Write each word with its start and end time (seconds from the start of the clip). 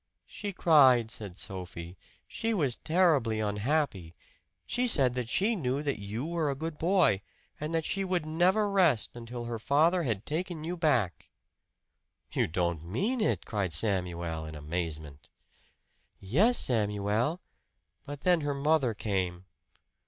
"She 0.25 0.51
cried," 0.51 1.11
said 1.11 1.37
Sophie. 1.37 1.95
"She 2.27 2.55
was 2.55 2.75
terribly 2.77 3.39
unhappy. 3.39 4.15
She 4.65 4.87
said 4.87 5.13
that 5.13 5.29
she 5.29 5.55
knew 5.55 5.83
that 5.83 5.99
you 5.99 6.25
were 6.25 6.49
a 6.49 6.55
good 6.55 6.79
boy; 6.79 7.21
and 7.59 7.71
that 7.75 7.85
she 7.85 8.03
would 8.03 8.25
never 8.25 8.67
rest 8.67 9.11
until 9.13 9.45
her 9.45 9.59
father 9.59 10.01
had 10.01 10.25
taken 10.25 10.63
you 10.63 10.75
back." 10.75 11.29
"You 12.31 12.47
don't 12.47 12.83
mean 12.83 13.21
it!" 13.21 13.45
cried 13.45 13.73
Samuel 13.73 14.43
in 14.43 14.55
amazement. 14.55 15.29
"Yes, 16.17 16.57
Samuel; 16.57 17.39
but 18.03 18.21
then 18.21 18.41
her 18.41 18.55
mother 18.55 18.95
came." 18.95 19.45